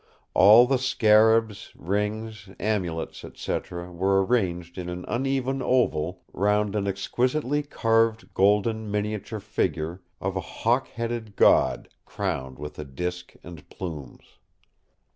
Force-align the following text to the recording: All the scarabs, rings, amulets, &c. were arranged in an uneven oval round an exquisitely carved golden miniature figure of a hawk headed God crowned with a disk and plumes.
All 0.33 0.65
the 0.65 0.79
scarabs, 0.79 1.71
rings, 1.75 2.49
amulets, 2.59 3.23
&c. 3.35 3.59
were 3.69 4.25
arranged 4.25 4.79
in 4.79 4.89
an 4.89 5.05
uneven 5.07 5.61
oval 5.61 6.23
round 6.33 6.75
an 6.75 6.87
exquisitely 6.87 7.61
carved 7.61 8.33
golden 8.33 8.89
miniature 8.89 9.39
figure 9.39 10.01
of 10.19 10.35
a 10.35 10.39
hawk 10.41 10.87
headed 10.87 11.35
God 11.35 11.87
crowned 12.03 12.57
with 12.57 12.79
a 12.79 12.83
disk 12.83 13.35
and 13.43 13.69
plumes. 13.69 14.39